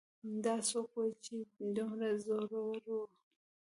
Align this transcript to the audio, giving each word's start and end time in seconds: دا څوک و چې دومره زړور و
دا 0.43 0.55
څوک 0.69 0.89
و 0.99 1.03
چې 1.25 1.35
دومره 1.75 2.09
زړور 2.23 2.71
و 2.85 2.87